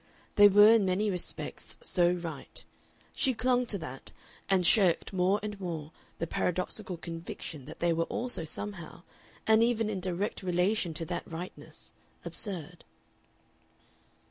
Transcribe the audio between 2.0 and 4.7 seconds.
right; she clung to that, and